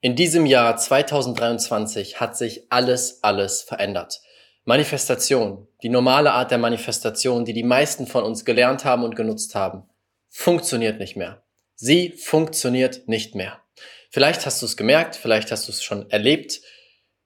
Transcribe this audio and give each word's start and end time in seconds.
In 0.00 0.14
diesem 0.14 0.46
Jahr 0.46 0.76
2023 0.76 2.20
hat 2.20 2.36
sich 2.36 2.70
alles, 2.70 3.24
alles 3.24 3.62
verändert. 3.62 4.20
Manifestation, 4.64 5.66
die 5.82 5.88
normale 5.88 6.34
Art 6.34 6.52
der 6.52 6.58
Manifestation, 6.58 7.44
die 7.44 7.52
die 7.52 7.64
meisten 7.64 8.06
von 8.06 8.22
uns 8.22 8.44
gelernt 8.44 8.84
haben 8.84 9.02
und 9.02 9.16
genutzt 9.16 9.56
haben, 9.56 9.88
funktioniert 10.28 11.00
nicht 11.00 11.16
mehr. 11.16 11.42
Sie 11.74 12.10
funktioniert 12.10 13.08
nicht 13.08 13.34
mehr. 13.34 13.60
Vielleicht 14.08 14.46
hast 14.46 14.62
du 14.62 14.66
es 14.66 14.76
gemerkt, 14.76 15.16
vielleicht 15.16 15.50
hast 15.50 15.66
du 15.66 15.72
es 15.72 15.82
schon 15.82 16.08
erlebt. 16.10 16.60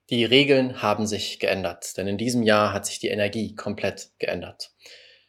Die 0.08 0.24
Regeln 0.24 0.80
haben 0.80 1.06
sich 1.06 1.40
geändert, 1.40 1.98
denn 1.98 2.06
in 2.06 2.16
diesem 2.16 2.42
Jahr 2.42 2.72
hat 2.72 2.86
sich 2.86 2.98
die 2.98 3.08
Energie 3.08 3.54
komplett 3.54 4.12
geändert. 4.18 4.70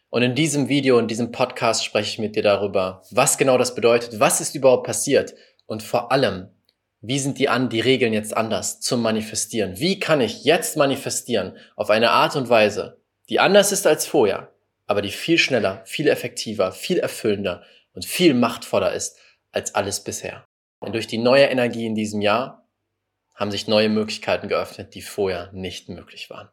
Und 0.09 0.21
in 0.21 0.33
diesem 0.33 0.69
Video, 0.69 0.97
in 0.97 1.09
diesem 1.09 1.33
Podcast 1.33 1.83
spreche 1.83 2.09
ich 2.09 2.19
mit 2.19 2.37
dir 2.37 2.43
darüber, 2.43 3.03
was 3.11 3.37
genau 3.37 3.57
das 3.57 3.75
bedeutet, 3.75 4.21
was 4.21 4.39
ist 4.39 4.55
überhaupt 4.55 4.85
passiert 4.85 5.33
und 5.65 5.83
vor 5.83 6.11
allem, 6.13 6.52
wie 7.05 7.19
sind 7.19 7.37
die 7.37 7.49
an, 7.49 7.67
die 7.67 7.81
Regeln 7.81 8.13
jetzt 8.13 8.35
anders 8.35 8.79
zum 8.79 9.01
Manifestieren? 9.01 9.77
Wie 9.77 9.99
kann 9.99 10.21
ich 10.21 10.45
jetzt 10.45 10.77
manifestieren 10.77 11.57
auf 11.75 11.89
eine 11.89 12.11
Art 12.11 12.37
und 12.37 12.47
Weise, 12.47 12.97
die 13.27 13.41
anders 13.41 13.73
ist 13.73 13.85
als 13.85 14.07
vorher, 14.07 14.53
aber 14.87 15.01
die 15.01 15.11
viel 15.11 15.37
schneller, 15.37 15.81
viel 15.83 16.07
effektiver, 16.07 16.71
viel 16.71 16.99
erfüllender 16.99 17.61
und 17.93 18.05
viel 18.05 18.33
machtvoller 18.33 18.93
ist 18.93 19.17
als 19.51 19.75
alles 19.75 20.01
bisher? 20.01 20.45
Und 20.79 20.95
durch 20.95 21.05
die 21.05 21.17
neue 21.17 21.43
Energie 21.43 21.85
in 21.85 21.95
diesem 21.95 22.21
Jahr 22.21 22.69
haben 23.35 23.51
sich 23.51 23.67
neue 23.67 23.89
Möglichkeiten 23.89 24.47
geöffnet, 24.47 24.95
die 24.95 25.01
vorher 25.01 25.49
nicht 25.51 25.89
möglich 25.89 26.29
waren. 26.29 26.47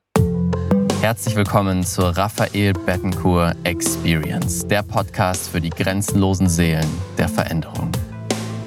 Herzlich 1.01 1.37
willkommen 1.37 1.85
zur 1.85 2.17
Raphael 2.17 2.73
Bettencourt 2.73 3.55
Experience, 3.63 4.67
der 4.67 4.83
Podcast 4.83 5.49
für 5.49 5.61
die 5.61 5.71
grenzenlosen 5.71 6.49
Seelen 6.49 6.89
der 7.19 7.29
Veränderung. 7.29 7.93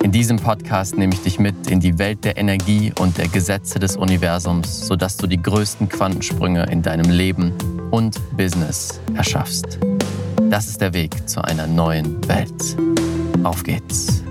In 0.03 0.11
diesem 0.11 0.35
Podcast 0.35 0.97
nehme 0.97 1.13
ich 1.13 1.21
dich 1.21 1.39
mit 1.39 1.71
in 1.71 1.79
die 1.79 1.97
Welt 1.97 2.25
der 2.25 2.35
Energie 2.35 2.91
und 2.99 3.17
der 3.17 3.29
Gesetze 3.29 3.79
des 3.79 3.95
Universums, 3.95 4.85
sodass 4.85 5.15
du 5.15 5.27
die 5.27 5.41
größten 5.41 5.87
Quantensprünge 5.87 6.65
in 6.69 6.81
deinem 6.81 7.09
Leben 7.09 7.53
und 7.89 8.19
Business 8.35 8.99
erschaffst. 9.15 9.79
Das 10.49 10.67
ist 10.67 10.81
der 10.81 10.93
Weg 10.93 11.29
zu 11.29 11.41
einer 11.41 11.67
neuen 11.67 12.19
Welt. 12.27 12.75
Auf 13.45 13.63
geht's. 13.63 14.21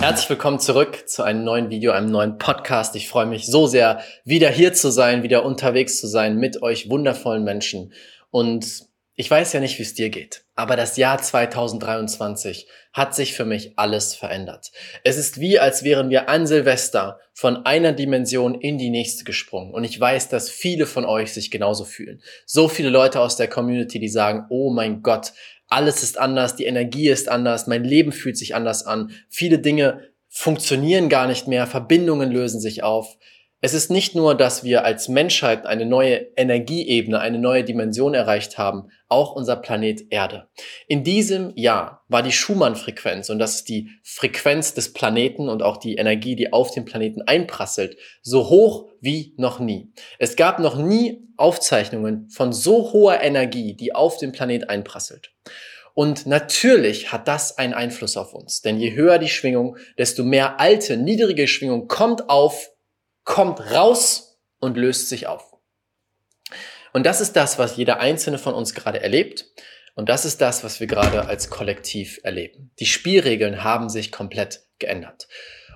Herzlich 0.00 0.30
willkommen 0.30 0.60
zurück 0.60 1.06
zu 1.06 1.22
einem 1.22 1.44
neuen 1.44 1.68
Video, 1.68 1.92
einem 1.92 2.10
neuen 2.10 2.38
Podcast. 2.38 2.96
Ich 2.96 3.06
freue 3.10 3.26
mich 3.26 3.44
so 3.46 3.66
sehr, 3.66 4.00
wieder 4.24 4.48
hier 4.48 4.72
zu 4.72 4.90
sein, 4.90 5.22
wieder 5.22 5.44
unterwegs 5.44 6.00
zu 6.00 6.06
sein 6.06 6.38
mit 6.38 6.62
euch 6.62 6.88
wundervollen 6.88 7.44
Menschen. 7.44 7.92
Und 8.30 8.86
ich 9.22 9.30
weiß 9.30 9.52
ja 9.52 9.60
nicht, 9.60 9.78
wie 9.78 9.84
es 9.84 9.94
dir 9.94 10.10
geht, 10.10 10.42
aber 10.56 10.74
das 10.74 10.96
Jahr 10.96 11.22
2023 11.22 12.66
hat 12.92 13.14
sich 13.14 13.34
für 13.34 13.44
mich 13.44 13.78
alles 13.78 14.16
verändert. 14.16 14.72
Es 15.04 15.16
ist 15.16 15.38
wie, 15.38 15.60
als 15.60 15.84
wären 15.84 16.10
wir 16.10 16.28
an 16.28 16.44
Silvester 16.44 17.20
von 17.32 17.64
einer 17.64 17.92
Dimension 17.92 18.60
in 18.60 18.78
die 18.78 18.90
nächste 18.90 19.22
gesprungen. 19.22 19.72
Und 19.74 19.84
ich 19.84 20.00
weiß, 20.00 20.28
dass 20.28 20.50
viele 20.50 20.86
von 20.86 21.04
euch 21.04 21.32
sich 21.32 21.52
genauso 21.52 21.84
fühlen. 21.84 22.20
So 22.46 22.66
viele 22.66 22.88
Leute 22.88 23.20
aus 23.20 23.36
der 23.36 23.46
Community, 23.46 24.00
die 24.00 24.08
sagen, 24.08 24.46
oh 24.48 24.72
mein 24.72 25.02
Gott, 25.02 25.34
alles 25.68 26.02
ist 26.02 26.18
anders, 26.18 26.56
die 26.56 26.64
Energie 26.64 27.08
ist 27.08 27.28
anders, 27.28 27.68
mein 27.68 27.84
Leben 27.84 28.10
fühlt 28.10 28.36
sich 28.36 28.56
anders 28.56 28.84
an, 28.84 29.12
viele 29.28 29.60
Dinge 29.60 30.00
funktionieren 30.26 31.08
gar 31.08 31.28
nicht 31.28 31.46
mehr, 31.46 31.68
Verbindungen 31.68 32.32
lösen 32.32 32.60
sich 32.60 32.82
auf. 32.82 33.16
Es 33.64 33.74
ist 33.74 33.92
nicht 33.92 34.16
nur, 34.16 34.34
dass 34.34 34.64
wir 34.64 34.84
als 34.84 35.08
Menschheit 35.08 35.66
eine 35.66 35.86
neue 35.86 36.16
Energieebene, 36.36 37.20
eine 37.20 37.38
neue 37.38 37.62
Dimension 37.62 38.12
erreicht 38.12 38.58
haben, 38.58 38.88
auch 39.08 39.36
unser 39.36 39.54
Planet 39.54 40.02
Erde. 40.10 40.48
In 40.88 41.04
diesem 41.04 41.52
Jahr 41.54 42.04
war 42.08 42.24
die 42.24 42.32
Schumann-Frequenz, 42.32 43.30
und 43.30 43.38
das 43.38 43.54
ist 43.54 43.68
die 43.68 43.90
Frequenz 44.02 44.74
des 44.74 44.92
Planeten 44.92 45.48
und 45.48 45.62
auch 45.62 45.76
die 45.76 45.94
Energie, 45.94 46.34
die 46.34 46.52
auf 46.52 46.72
den 46.72 46.84
Planeten 46.84 47.22
einprasselt, 47.22 47.96
so 48.20 48.48
hoch 48.48 48.88
wie 49.00 49.32
noch 49.36 49.60
nie. 49.60 49.92
Es 50.18 50.34
gab 50.34 50.58
noch 50.58 50.74
nie 50.76 51.22
Aufzeichnungen 51.36 52.28
von 52.30 52.52
so 52.52 52.92
hoher 52.92 53.20
Energie, 53.20 53.76
die 53.76 53.94
auf 53.94 54.16
den 54.16 54.32
Planet 54.32 54.70
einprasselt. 54.70 55.30
Und 55.94 56.26
natürlich 56.26 57.12
hat 57.12 57.28
das 57.28 57.58
einen 57.58 57.74
Einfluss 57.74 58.16
auf 58.16 58.34
uns, 58.34 58.60
denn 58.60 58.80
je 58.80 58.94
höher 58.94 59.18
die 59.18 59.28
Schwingung, 59.28 59.76
desto 59.98 60.24
mehr 60.24 60.58
alte, 60.58 60.96
niedrige 60.96 61.46
Schwingung 61.46 61.86
kommt 61.86 62.28
auf 62.28 62.71
kommt 63.24 63.60
raus 63.72 64.40
und 64.58 64.76
löst 64.76 65.08
sich 65.08 65.26
auf. 65.26 65.52
Und 66.92 67.04
das 67.04 67.20
ist 67.20 67.34
das, 67.34 67.58
was 67.58 67.76
jeder 67.76 68.00
einzelne 68.00 68.38
von 68.38 68.54
uns 68.54 68.74
gerade 68.74 69.00
erlebt. 69.00 69.46
Und 69.94 70.08
das 70.08 70.24
ist 70.24 70.40
das, 70.40 70.64
was 70.64 70.80
wir 70.80 70.86
gerade 70.86 71.26
als 71.26 71.50
Kollektiv 71.50 72.20
erleben. 72.22 72.70
Die 72.78 72.86
Spielregeln 72.86 73.62
haben 73.62 73.88
sich 73.88 74.12
komplett 74.12 74.66
geändert. 74.78 75.28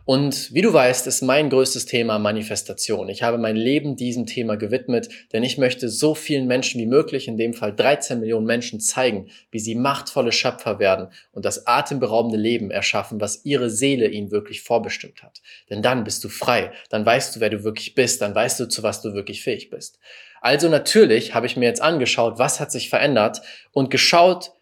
Und 0.06 0.54
wie 0.54 0.62
du 0.62 0.72
weißt, 0.72 1.08
ist 1.08 1.22
mein 1.22 1.50
größtes 1.50 1.84
Thema 1.84 2.20
Manifestation. 2.20 3.08
Ich 3.08 3.24
habe 3.24 3.38
mein 3.38 3.56
Leben 3.56 3.96
diesem 3.96 4.24
Thema 4.24 4.54
gewidmet, 4.54 5.08
denn 5.32 5.42
ich 5.42 5.58
möchte 5.58 5.88
so 5.88 6.14
vielen 6.14 6.46
Menschen 6.46 6.80
wie 6.80 6.86
möglich, 6.86 7.26
in 7.26 7.36
dem 7.36 7.54
Fall 7.54 7.74
13 7.74 8.20
Millionen 8.20 8.46
Menschen, 8.46 8.78
zeigen, 8.78 9.26
wie 9.50 9.58
sie 9.58 9.74
machtvolle 9.74 10.30
Schöpfer 10.30 10.78
werden 10.78 11.08
und 11.32 11.44
das 11.44 11.66
atemberaubende 11.66 12.38
Leben 12.38 12.70
erschaffen, 12.70 13.20
was 13.20 13.44
ihre 13.44 13.68
Seele 13.68 14.06
ihnen 14.06 14.30
wirklich 14.30 14.62
vorbestimmt 14.62 15.24
hat. 15.24 15.42
Denn 15.70 15.82
dann 15.82 16.04
bist 16.04 16.22
du 16.22 16.28
frei, 16.28 16.70
dann 16.88 17.04
weißt 17.04 17.34
du, 17.34 17.40
wer 17.40 17.50
du 17.50 17.64
wirklich 17.64 17.96
bist, 17.96 18.22
dann 18.22 18.32
weißt 18.32 18.60
du, 18.60 18.68
zu 18.68 18.84
was 18.84 19.02
du 19.02 19.12
wirklich 19.12 19.42
fähig 19.42 19.70
bist. 19.70 19.98
Also 20.40 20.68
natürlich 20.68 21.34
habe 21.34 21.46
ich 21.46 21.56
mir 21.56 21.66
jetzt 21.66 21.82
angeschaut, 21.82 22.38
was 22.38 22.60
hat 22.60 22.70
sich 22.70 22.90
verändert 22.90 23.42
und 23.72 23.90
geschaut, 23.90 24.52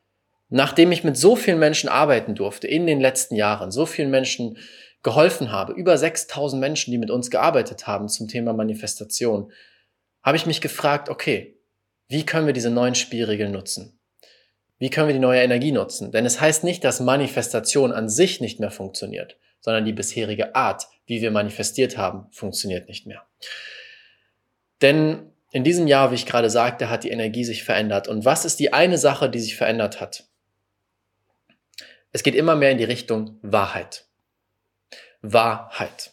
nachdem 0.48 0.90
ich 0.90 1.04
mit 1.04 1.18
so 1.18 1.36
vielen 1.36 1.58
Menschen 1.58 1.90
arbeiten 1.90 2.34
durfte 2.34 2.66
in 2.66 2.86
den 2.86 3.02
letzten 3.02 3.34
Jahren, 3.34 3.70
so 3.70 3.84
vielen 3.84 4.10
Menschen 4.10 4.56
geholfen 5.04 5.52
habe, 5.52 5.74
über 5.74 5.96
6000 5.96 6.58
Menschen, 6.58 6.90
die 6.90 6.98
mit 6.98 7.10
uns 7.10 7.30
gearbeitet 7.30 7.86
haben 7.86 8.08
zum 8.08 8.26
Thema 8.26 8.52
Manifestation, 8.52 9.52
habe 10.22 10.36
ich 10.36 10.46
mich 10.46 10.60
gefragt, 10.60 11.08
okay, 11.08 11.56
wie 12.08 12.26
können 12.26 12.46
wir 12.46 12.54
diese 12.54 12.70
neuen 12.70 12.96
Spielregeln 12.96 13.52
nutzen? 13.52 14.00
Wie 14.78 14.90
können 14.90 15.06
wir 15.06 15.14
die 15.14 15.20
neue 15.20 15.42
Energie 15.42 15.72
nutzen? 15.72 16.10
Denn 16.10 16.26
es 16.26 16.40
heißt 16.40 16.64
nicht, 16.64 16.82
dass 16.82 17.00
Manifestation 17.00 17.92
an 17.92 18.08
sich 18.08 18.40
nicht 18.40 18.58
mehr 18.60 18.70
funktioniert, 18.70 19.36
sondern 19.60 19.84
die 19.84 19.92
bisherige 19.92 20.54
Art, 20.54 20.86
wie 21.06 21.20
wir 21.22 21.30
manifestiert 21.30 21.96
haben, 21.96 22.26
funktioniert 22.32 22.88
nicht 22.88 23.06
mehr. 23.06 23.24
Denn 24.82 25.30
in 25.52 25.64
diesem 25.64 25.86
Jahr, 25.86 26.10
wie 26.10 26.16
ich 26.16 26.26
gerade 26.26 26.50
sagte, 26.50 26.90
hat 26.90 27.04
die 27.04 27.10
Energie 27.10 27.44
sich 27.44 27.62
verändert. 27.62 28.08
Und 28.08 28.24
was 28.24 28.44
ist 28.44 28.58
die 28.58 28.72
eine 28.72 28.98
Sache, 28.98 29.30
die 29.30 29.38
sich 29.38 29.54
verändert 29.54 30.00
hat? 30.00 30.24
Es 32.10 32.22
geht 32.22 32.34
immer 32.34 32.56
mehr 32.56 32.70
in 32.70 32.78
die 32.78 32.84
Richtung 32.84 33.38
Wahrheit. 33.42 34.06
Wahrheit. 35.26 36.12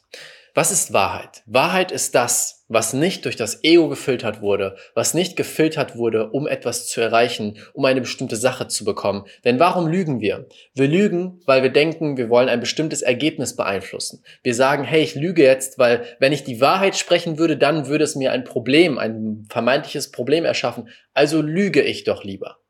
Was 0.55 0.71
ist 0.71 0.93
Wahrheit? 0.93 1.43
Wahrheit 1.45 1.91
ist 1.91 2.15
das, 2.15 2.63
was 2.69 2.93
nicht 2.93 3.25
durch 3.25 3.35
das 3.35 3.61
Ego 3.65 3.89
gefiltert 3.89 4.41
wurde, 4.41 4.77
was 4.95 5.13
nicht 5.13 5.35
gefiltert 5.35 5.97
wurde, 5.97 6.29
um 6.29 6.47
etwas 6.47 6.87
zu 6.87 7.01
erreichen, 7.01 7.57
um 7.73 7.83
eine 7.83 7.99
bestimmte 7.99 8.37
Sache 8.37 8.69
zu 8.69 8.85
bekommen. 8.85 9.25
Denn 9.43 9.59
warum 9.59 9.87
lügen 9.87 10.21
wir? 10.21 10.47
Wir 10.73 10.87
lügen, 10.87 11.41
weil 11.45 11.61
wir 11.61 11.71
denken, 11.71 12.15
wir 12.15 12.29
wollen 12.29 12.47
ein 12.47 12.61
bestimmtes 12.61 13.01
Ergebnis 13.01 13.57
beeinflussen. 13.57 14.23
Wir 14.43 14.55
sagen, 14.55 14.85
hey, 14.85 15.03
ich 15.03 15.15
lüge 15.15 15.43
jetzt, 15.43 15.77
weil 15.77 16.05
wenn 16.19 16.31
ich 16.31 16.45
die 16.45 16.61
Wahrheit 16.61 16.95
sprechen 16.95 17.37
würde, 17.37 17.57
dann 17.57 17.87
würde 17.87 18.05
es 18.05 18.15
mir 18.15 18.31
ein 18.31 18.45
Problem, 18.45 18.97
ein 18.97 19.45
vermeintliches 19.49 20.11
Problem 20.11 20.45
erschaffen. 20.45 20.87
Also 21.13 21.41
lüge 21.41 21.81
ich 21.81 22.05
doch 22.05 22.23
lieber. 22.23 22.60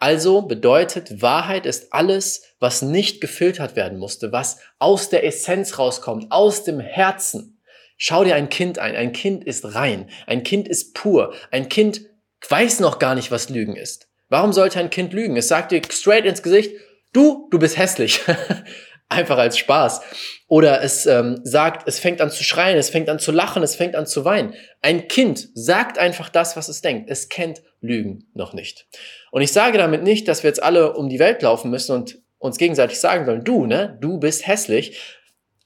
Also 0.00 0.42
bedeutet, 0.42 1.22
Wahrheit 1.22 1.66
ist 1.66 1.92
alles, 1.92 2.42
was 2.58 2.80
nicht 2.80 3.20
gefiltert 3.20 3.76
werden 3.76 3.98
musste, 3.98 4.32
was 4.32 4.58
aus 4.78 5.10
der 5.10 5.24
Essenz 5.24 5.78
rauskommt, 5.78 6.32
aus 6.32 6.64
dem 6.64 6.80
Herzen. 6.80 7.60
Schau 7.98 8.24
dir 8.24 8.34
ein 8.34 8.48
Kind 8.48 8.78
ein. 8.78 8.96
Ein 8.96 9.12
Kind 9.12 9.44
ist 9.44 9.74
rein. 9.74 10.08
Ein 10.26 10.42
Kind 10.42 10.68
ist 10.68 10.94
pur. 10.94 11.34
Ein 11.50 11.68
Kind 11.68 12.00
weiß 12.48 12.80
noch 12.80 12.98
gar 12.98 13.14
nicht, 13.14 13.30
was 13.30 13.50
Lügen 13.50 13.76
ist. 13.76 14.08
Warum 14.30 14.54
sollte 14.54 14.80
ein 14.80 14.88
Kind 14.88 15.12
lügen? 15.12 15.36
Es 15.36 15.48
sagt 15.48 15.70
dir 15.70 15.82
straight 15.90 16.24
ins 16.24 16.42
Gesicht, 16.42 16.72
du, 17.12 17.48
du 17.50 17.58
bist 17.58 17.76
hässlich. 17.76 18.20
Einfach 19.10 19.36
als 19.38 19.58
Spaß. 19.58 20.00
Oder 20.48 20.82
es 20.82 21.04
ähm, 21.04 21.40
sagt, 21.44 21.86
es 21.86 21.98
fängt 21.98 22.20
an 22.20 22.30
zu 22.30 22.42
schreien, 22.42 22.78
es 22.78 22.90
fängt 22.90 23.08
an 23.08 23.18
zu 23.18 23.32
lachen, 23.32 23.62
es 23.62 23.76
fängt 23.76 23.96
an 23.96 24.06
zu 24.06 24.24
weinen. 24.24 24.54
Ein 24.82 25.08
Kind 25.08 25.48
sagt 25.54 25.98
einfach 25.98 26.28
das, 26.28 26.56
was 26.56 26.68
es 26.68 26.80
denkt. 26.80 27.10
Es 27.10 27.28
kennt 27.28 27.60
Lügen 27.80 28.30
noch 28.34 28.52
nicht. 28.52 28.86
Und 29.30 29.42
ich 29.42 29.52
sage 29.52 29.78
damit 29.78 30.02
nicht, 30.02 30.28
dass 30.28 30.42
wir 30.42 30.48
jetzt 30.48 30.62
alle 30.62 30.94
um 30.94 31.08
die 31.08 31.18
Welt 31.18 31.42
laufen 31.42 31.70
müssen 31.70 31.94
und 31.94 32.18
uns 32.38 32.56
gegenseitig 32.56 32.98
sagen 32.98 33.26
sollen, 33.26 33.44
du, 33.44 33.66
ne, 33.66 33.98
du 34.00 34.18
bist 34.18 34.46
hässlich. 34.46 34.98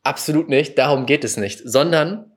Absolut 0.03 0.49
nicht, 0.49 0.77
darum 0.79 1.07
geht 1.07 1.25
es 1.25 1.37
nicht, 1.37 1.61
sondern 1.65 2.33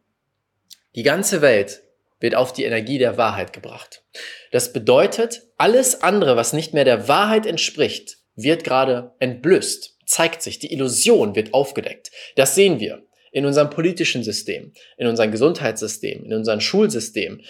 die 0.95 1.04
ganze 1.04 1.42
Welt 1.42 1.83
wird 2.19 2.36
auf 2.36 2.54
die 2.54 2.63
Energie 2.63 2.98
der 2.98 3.18
Wahrheit 3.18 3.54
gebracht. 3.54 4.04
Das 4.51 4.74
bedeutet, 4.74 5.44
alles 5.57 6.01
andere, 6.01 6.36
was 6.36 6.54
nicht 6.54 6.74
mehr 6.74 6.86
der 6.86 7.07
Wahrheit 7.07 7.45
entspricht, 7.45 8.18
wird 8.36 8.63
gerade 8.63 9.13
entblößt, 9.19 9.96
zeigt 10.07 10.42
sich, 10.42 10.57
die 10.57 10.74
Illusion 10.74 11.36
wird 11.36 11.54
aufgedeckt. 11.54 12.12
Das 12.36 12.56
sehen 12.56 12.80
wir 12.80 13.04
in 13.31 13.45
unserem 13.45 13.69
politischen 13.69 14.24
System, 14.24 14.74
in 14.98 15.06
unserem 15.06 15.31
Gesundheitssystem, 15.31 16.24
in 16.24 16.33
unserem 16.33 16.62
Schulsystem, 16.62 17.42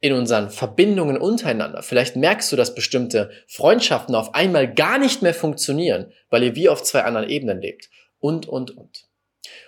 in 0.00 0.12
unseren 0.12 0.50
Verbindungen 0.50 1.18
untereinander. 1.18 1.82
Vielleicht 1.82 2.16
merkst 2.16 2.52
du, 2.52 2.56
dass 2.56 2.74
bestimmte 2.74 3.30
Freundschaften 3.48 4.14
auf 4.14 4.34
einmal 4.34 4.72
gar 4.72 4.98
nicht 4.98 5.22
mehr 5.22 5.34
funktionieren, 5.34 6.12
weil 6.30 6.42
ihr 6.44 6.56
wie 6.56 6.68
auf 6.68 6.82
zwei 6.82 7.02
anderen 7.02 7.28
Ebenen 7.28 7.60
lebt. 7.60 7.90
Und, 8.20 8.46
und, 8.46 8.76
und. 8.76 9.06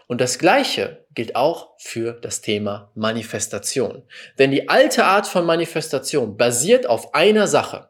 Und 0.07 0.21
das 0.21 0.39
Gleiche 0.39 1.05
gilt 1.15 1.35
auch 1.37 1.75
für 1.79 2.13
das 2.13 2.41
Thema 2.41 2.93
Manifestation. 2.95 4.03
Denn 4.39 4.51
die 4.51 4.69
alte 4.69 5.05
Art 5.05 5.27
von 5.27 5.45
Manifestation 5.45 6.37
basiert 6.37 6.87
auf 6.87 7.15
einer 7.15 7.49
Sache, 7.49 7.89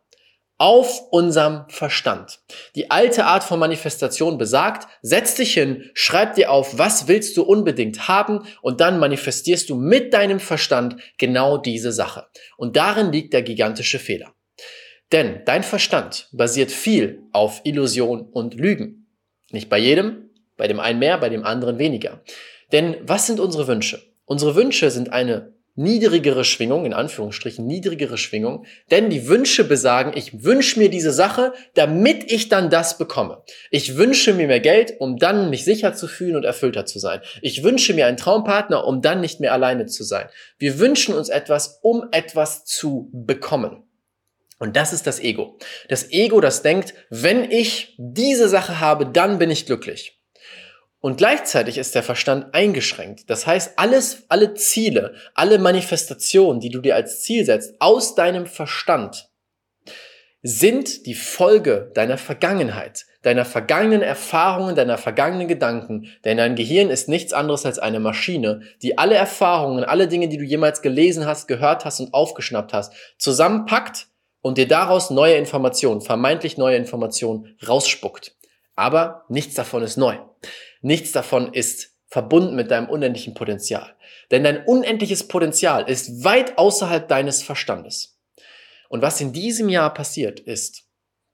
auf 0.58 1.02
unserem 1.10 1.64
Verstand. 1.68 2.40
Die 2.74 2.90
alte 2.90 3.26
Art 3.26 3.44
von 3.44 3.58
Manifestation 3.58 4.38
besagt, 4.38 4.88
setz 5.02 5.34
dich 5.34 5.52
hin, 5.52 5.90
schreib 5.92 6.34
dir 6.34 6.50
auf, 6.50 6.78
was 6.78 7.08
willst 7.08 7.36
du 7.36 7.42
unbedingt 7.42 8.08
haben 8.08 8.46
und 8.62 8.80
dann 8.80 8.98
manifestierst 8.98 9.68
du 9.68 9.74
mit 9.76 10.14
deinem 10.14 10.40
Verstand 10.40 10.96
genau 11.18 11.58
diese 11.58 11.92
Sache. 11.92 12.26
Und 12.56 12.76
darin 12.76 13.12
liegt 13.12 13.34
der 13.34 13.42
gigantische 13.42 13.98
Fehler. 13.98 14.32
Denn 15.12 15.42
dein 15.44 15.62
Verstand 15.62 16.28
basiert 16.32 16.70
viel 16.70 17.22
auf 17.32 17.60
Illusion 17.64 18.22
und 18.22 18.54
Lügen. 18.54 19.06
Nicht 19.50 19.68
bei 19.68 19.78
jedem, 19.78 20.30
bei 20.56 20.68
dem 20.68 20.80
einen 20.80 20.98
mehr, 20.98 21.18
bei 21.18 21.28
dem 21.28 21.44
anderen 21.44 21.78
weniger. 21.78 22.22
Denn 22.72 22.96
was 23.02 23.26
sind 23.26 23.38
unsere 23.38 23.68
Wünsche? 23.68 24.02
Unsere 24.24 24.56
Wünsche 24.56 24.90
sind 24.90 25.12
eine 25.12 25.55
niedrigere 25.76 26.44
Schwingung, 26.44 26.84
in 26.84 26.92
Anführungsstrichen 26.92 27.66
niedrigere 27.66 28.18
Schwingung, 28.18 28.64
denn 28.90 29.10
die 29.10 29.28
Wünsche 29.28 29.64
besagen, 29.64 30.12
ich 30.14 30.42
wünsche 30.42 30.78
mir 30.78 30.90
diese 30.90 31.12
Sache, 31.12 31.52
damit 31.74 32.30
ich 32.32 32.48
dann 32.48 32.70
das 32.70 32.98
bekomme. 32.98 33.42
Ich 33.70 33.96
wünsche 33.96 34.34
mir 34.34 34.46
mehr 34.46 34.60
Geld, 34.60 34.94
um 34.98 35.18
dann 35.18 35.50
mich 35.50 35.64
sicher 35.64 35.94
zu 35.94 36.08
fühlen 36.08 36.36
und 36.36 36.44
erfüllter 36.44 36.86
zu 36.86 36.98
sein. 36.98 37.20
Ich 37.42 37.62
wünsche 37.62 37.94
mir 37.94 38.06
einen 38.06 38.16
Traumpartner, 38.16 38.84
um 38.84 39.02
dann 39.02 39.20
nicht 39.20 39.40
mehr 39.40 39.52
alleine 39.52 39.86
zu 39.86 40.02
sein. 40.02 40.28
Wir 40.58 40.78
wünschen 40.78 41.14
uns 41.14 41.28
etwas, 41.28 41.78
um 41.82 42.06
etwas 42.10 42.64
zu 42.64 43.10
bekommen. 43.12 43.82
Und 44.58 44.76
das 44.76 44.92
ist 44.92 45.06
das 45.06 45.20
Ego. 45.20 45.58
Das 45.88 46.10
Ego, 46.10 46.40
das 46.40 46.62
denkt, 46.62 46.94
wenn 47.10 47.50
ich 47.50 47.94
diese 47.98 48.48
Sache 48.48 48.80
habe, 48.80 49.06
dann 49.06 49.38
bin 49.38 49.50
ich 49.50 49.66
glücklich. 49.66 50.18
Und 51.06 51.18
gleichzeitig 51.18 51.78
ist 51.78 51.94
der 51.94 52.02
Verstand 52.02 52.52
eingeschränkt. 52.52 53.30
Das 53.30 53.46
heißt, 53.46 53.78
alles, 53.78 54.24
alle 54.28 54.54
Ziele, 54.54 55.14
alle 55.34 55.60
Manifestationen, 55.60 56.60
die 56.60 56.68
du 56.68 56.80
dir 56.80 56.96
als 56.96 57.22
Ziel 57.22 57.44
setzt, 57.44 57.76
aus 57.78 58.16
deinem 58.16 58.44
Verstand, 58.46 59.30
sind 60.42 61.06
die 61.06 61.14
Folge 61.14 61.92
deiner 61.94 62.18
Vergangenheit, 62.18 63.06
deiner 63.22 63.44
vergangenen 63.44 64.02
Erfahrungen, 64.02 64.74
deiner 64.74 64.98
vergangenen 64.98 65.46
Gedanken. 65.46 66.08
Denn 66.24 66.38
dein 66.38 66.56
Gehirn 66.56 66.90
ist 66.90 67.08
nichts 67.08 67.32
anderes 67.32 67.64
als 67.64 67.78
eine 67.78 68.00
Maschine, 68.00 68.62
die 68.82 68.98
alle 68.98 69.14
Erfahrungen, 69.14 69.84
alle 69.84 70.08
Dinge, 70.08 70.26
die 70.26 70.38
du 70.38 70.44
jemals 70.44 70.82
gelesen 70.82 71.24
hast, 71.24 71.46
gehört 71.46 71.84
hast 71.84 72.00
und 72.00 72.14
aufgeschnappt 72.14 72.72
hast, 72.72 72.92
zusammenpackt 73.16 74.08
und 74.40 74.58
dir 74.58 74.66
daraus 74.66 75.10
neue 75.10 75.36
Informationen, 75.36 76.00
vermeintlich 76.00 76.58
neue 76.58 76.76
Informationen 76.76 77.56
rausspuckt. 77.64 78.32
Aber 78.74 79.24
nichts 79.28 79.54
davon 79.54 79.84
ist 79.84 79.96
neu. 79.96 80.18
Nichts 80.86 81.10
davon 81.10 81.52
ist 81.52 81.96
verbunden 82.06 82.54
mit 82.54 82.70
deinem 82.70 82.88
unendlichen 82.88 83.34
Potenzial. 83.34 83.96
Denn 84.30 84.44
dein 84.44 84.64
unendliches 84.66 85.26
Potenzial 85.26 85.90
ist 85.90 86.22
weit 86.22 86.58
außerhalb 86.58 87.08
deines 87.08 87.42
Verstandes. 87.42 88.20
Und 88.88 89.02
was 89.02 89.20
in 89.20 89.32
diesem 89.32 89.68
Jahr 89.68 89.92
passiert 89.92 90.38
ist, 90.38 90.84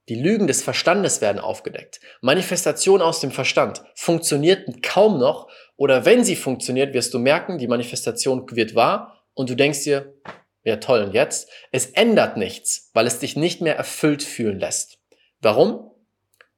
die 0.09 0.15
Lügen 0.15 0.47
des 0.47 0.63
Verstandes 0.63 1.21
werden 1.21 1.37
aufgedeckt. 1.37 1.99
Manifestation 2.21 3.03
aus 3.03 3.19
dem 3.19 3.29
Verstand 3.29 3.83
funktioniert 3.93 4.81
kaum 4.81 5.19
noch 5.19 5.51
oder 5.77 6.03
wenn 6.03 6.23
sie 6.23 6.35
funktioniert, 6.35 6.95
wirst 6.95 7.13
du 7.13 7.19
merken, 7.19 7.59
die 7.59 7.67
Manifestation 7.67 8.49
wird 8.49 8.73
wahr 8.73 9.23
und 9.35 9.51
du 9.51 9.55
denkst 9.55 9.83
dir, 9.83 10.15
ja 10.63 10.77
toll, 10.77 11.03
und 11.03 11.13
jetzt? 11.13 11.47
Es 11.71 11.85
ändert 11.91 12.37
nichts, 12.37 12.89
weil 12.95 13.05
es 13.05 13.19
dich 13.19 13.35
nicht 13.35 13.61
mehr 13.61 13.77
erfüllt 13.77 14.23
fühlen 14.23 14.59
lässt. 14.59 14.97
Warum? 15.41 15.91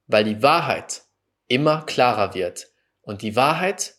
Weil 0.06 0.24
die 0.24 0.42
Wahrheit 0.42 1.02
immer 1.46 1.82
klarer 1.84 2.32
wird 2.32 2.70
und 3.06 3.22
die 3.22 3.36
Wahrheit 3.36 3.94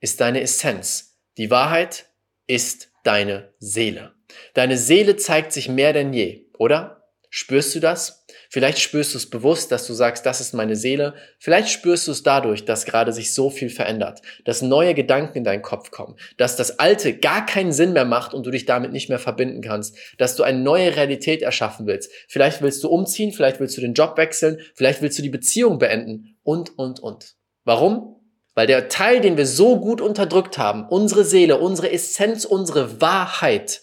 ist 0.00 0.20
deine 0.20 0.42
Essenz. 0.42 1.18
Die 1.38 1.50
Wahrheit 1.50 2.06
ist 2.46 2.90
deine 3.04 3.54
Seele. 3.58 4.12
Deine 4.54 4.76
Seele 4.76 5.16
zeigt 5.16 5.52
sich 5.52 5.68
mehr 5.68 5.92
denn 5.92 6.12
je, 6.12 6.46
oder? 6.58 7.08
Spürst 7.30 7.74
du 7.74 7.80
das? 7.80 8.26
Vielleicht 8.50 8.80
spürst 8.80 9.14
du 9.14 9.18
es 9.18 9.30
bewusst, 9.30 9.70
dass 9.70 9.86
du 9.86 9.94
sagst, 9.94 10.26
das 10.26 10.40
ist 10.40 10.52
meine 10.52 10.74
Seele. 10.74 11.14
Vielleicht 11.38 11.70
spürst 11.70 12.08
du 12.08 12.12
es 12.12 12.24
dadurch, 12.24 12.64
dass 12.64 12.84
gerade 12.84 13.12
sich 13.12 13.32
so 13.32 13.48
viel 13.48 13.70
verändert, 13.70 14.20
dass 14.44 14.62
neue 14.62 14.94
Gedanken 14.94 15.38
in 15.38 15.44
deinen 15.44 15.62
Kopf 15.62 15.92
kommen, 15.92 16.16
dass 16.36 16.56
das 16.56 16.80
Alte 16.80 17.16
gar 17.16 17.46
keinen 17.46 17.72
Sinn 17.72 17.92
mehr 17.92 18.04
macht 18.04 18.34
und 18.34 18.44
du 18.44 18.50
dich 18.50 18.66
damit 18.66 18.92
nicht 18.92 19.08
mehr 19.08 19.20
verbinden 19.20 19.62
kannst, 19.62 19.96
dass 20.18 20.34
du 20.34 20.42
eine 20.42 20.58
neue 20.58 20.96
Realität 20.96 21.42
erschaffen 21.42 21.86
willst. 21.86 22.10
Vielleicht 22.28 22.60
willst 22.62 22.82
du 22.82 22.88
umziehen, 22.88 23.32
vielleicht 23.32 23.60
willst 23.60 23.76
du 23.76 23.80
den 23.80 23.94
Job 23.94 24.18
wechseln, 24.18 24.58
vielleicht 24.74 25.00
willst 25.00 25.16
du 25.16 25.22
die 25.22 25.30
Beziehung 25.30 25.78
beenden 25.78 26.36
und, 26.42 26.76
und, 26.76 27.00
und. 27.00 27.36
Warum? 27.64 28.19
Weil 28.60 28.66
der 28.66 28.90
Teil, 28.90 29.22
den 29.22 29.38
wir 29.38 29.46
so 29.46 29.80
gut 29.80 30.02
unterdrückt 30.02 30.58
haben, 30.58 30.86
unsere 30.86 31.24
Seele, 31.24 31.56
unsere 31.56 31.90
Essenz, 31.92 32.44
unsere 32.44 33.00
Wahrheit, 33.00 33.80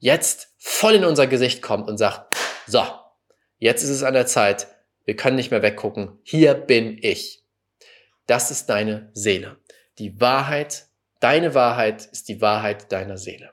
jetzt 0.00 0.48
voll 0.58 0.94
in 0.96 1.04
unser 1.04 1.28
Gesicht 1.28 1.62
kommt 1.62 1.88
und 1.88 1.98
sagt, 1.98 2.36
so, 2.66 2.82
jetzt 3.58 3.84
ist 3.84 3.90
es 3.90 4.02
an 4.02 4.14
der 4.14 4.26
Zeit, 4.26 4.66
wir 5.04 5.14
können 5.14 5.36
nicht 5.36 5.52
mehr 5.52 5.62
weggucken, 5.62 6.18
hier 6.24 6.54
bin 6.54 6.98
ich. 7.00 7.44
Das 8.26 8.50
ist 8.50 8.66
deine 8.66 9.08
Seele. 9.12 9.58
Die 10.00 10.20
Wahrheit, 10.20 10.86
deine 11.20 11.54
Wahrheit 11.54 12.06
ist 12.10 12.28
die 12.28 12.40
Wahrheit 12.40 12.90
deiner 12.90 13.18
Seele. 13.18 13.52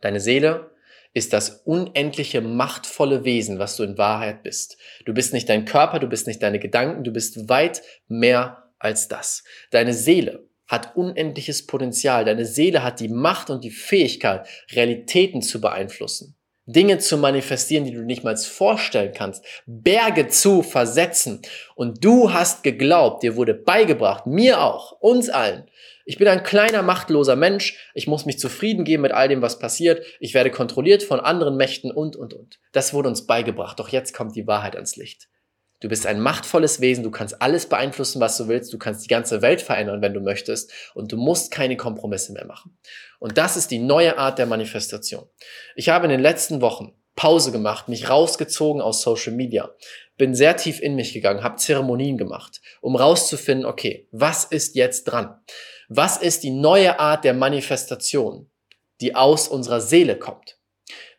Deine 0.00 0.20
Seele 0.20 0.70
ist 1.12 1.32
das 1.32 1.62
unendliche, 1.64 2.40
machtvolle 2.40 3.24
Wesen, 3.24 3.58
was 3.58 3.74
du 3.74 3.82
in 3.82 3.98
Wahrheit 3.98 4.44
bist. 4.44 4.78
Du 5.06 5.12
bist 5.12 5.32
nicht 5.32 5.48
dein 5.48 5.64
Körper, 5.64 5.98
du 5.98 6.06
bist 6.06 6.28
nicht 6.28 6.40
deine 6.40 6.60
Gedanken, 6.60 7.02
du 7.02 7.12
bist 7.12 7.48
weit 7.48 7.82
mehr 8.06 8.61
als 8.82 9.08
das. 9.08 9.44
Deine 9.70 9.94
Seele 9.94 10.48
hat 10.66 10.96
unendliches 10.96 11.66
Potenzial. 11.66 12.24
Deine 12.24 12.46
Seele 12.46 12.82
hat 12.82 13.00
die 13.00 13.08
Macht 13.08 13.50
und 13.50 13.62
die 13.62 13.70
Fähigkeit, 13.70 14.48
Realitäten 14.72 15.42
zu 15.42 15.60
beeinflussen. 15.60 16.36
Dinge 16.64 16.98
zu 16.98 17.18
manifestieren, 17.18 17.84
die 17.84 17.92
du 17.92 18.02
nicht 18.02 18.22
mal 18.22 18.36
vorstellen 18.36 19.12
kannst, 19.12 19.44
Berge 19.66 20.28
zu 20.28 20.62
versetzen. 20.62 21.42
Und 21.74 22.04
du 22.04 22.32
hast 22.32 22.62
geglaubt, 22.62 23.22
dir 23.22 23.36
wurde 23.36 23.54
beigebracht, 23.54 24.26
mir 24.26 24.62
auch, 24.62 24.92
uns 25.00 25.28
allen. 25.28 25.68
Ich 26.04 26.18
bin 26.18 26.28
ein 26.28 26.42
kleiner, 26.42 26.82
machtloser 26.82 27.36
Mensch, 27.36 27.90
ich 27.94 28.06
muss 28.06 28.26
mich 28.26 28.38
zufrieden 28.38 28.84
geben 28.84 29.02
mit 29.02 29.12
all 29.12 29.28
dem, 29.28 29.42
was 29.42 29.58
passiert, 29.58 30.04
ich 30.20 30.34
werde 30.34 30.50
kontrolliert 30.50 31.02
von 31.02 31.20
anderen 31.20 31.56
Mächten 31.56 31.90
und, 31.90 32.16
und, 32.16 32.32
und. 32.34 32.60
Das 32.72 32.94
wurde 32.94 33.08
uns 33.08 33.26
beigebracht, 33.26 33.78
doch 33.78 33.88
jetzt 33.88 34.14
kommt 34.14 34.34
die 34.34 34.46
Wahrheit 34.46 34.74
ans 34.74 34.96
Licht. 34.96 35.28
Du 35.82 35.88
bist 35.88 36.06
ein 36.06 36.20
machtvolles 36.20 36.80
Wesen, 36.80 37.02
du 37.02 37.10
kannst 37.10 37.42
alles 37.42 37.66
beeinflussen, 37.66 38.20
was 38.20 38.36
du 38.36 38.46
willst, 38.46 38.72
du 38.72 38.78
kannst 38.78 39.04
die 39.04 39.08
ganze 39.08 39.42
Welt 39.42 39.60
verändern, 39.60 40.00
wenn 40.00 40.14
du 40.14 40.20
möchtest 40.20 40.72
und 40.94 41.10
du 41.10 41.16
musst 41.16 41.50
keine 41.50 41.76
Kompromisse 41.76 42.32
mehr 42.32 42.46
machen. 42.46 42.78
Und 43.18 43.36
das 43.36 43.56
ist 43.56 43.72
die 43.72 43.80
neue 43.80 44.16
Art 44.16 44.38
der 44.38 44.46
Manifestation. 44.46 45.26
Ich 45.74 45.88
habe 45.88 46.04
in 46.04 46.10
den 46.10 46.20
letzten 46.20 46.60
Wochen 46.60 46.92
Pause 47.16 47.50
gemacht, 47.50 47.88
mich 47.88 48.08
rausgezogen 48.08 48.80
aus 48.80 49.02
Social 49.02 49.32
Media, 49.32 49.70
bin 50.16 50.36
sehr 50.36 50.56
tief 50.56 50.80
in 50.80 50.94
mich 50.94 51.14
gegangen, 51.14 51.42
habe 51.42 51.56
Zeremonien 51.56 52.16
gemacht, 52.16 52.60
um 52.80 52.94
rauszufinden, 52.94 53.66
okay, 53.66 54.06
was 54.12 54.44
ist 54.44 54.76
jetzt 54.76 55.04
dran? 55.04 55.40
Was 55.88 56.16
ist 56.16 56.44
die 56.44 56.52
neue 56.52 57.00
Art 57.00 57.24
der 57.24 57.34
Manifestation, 57.34 58.48
die 59.00 59.16
aus 59.16 59.48
unserer 59.48 59.80
Seele 59.80 60.16
kommt? 60.16 60.58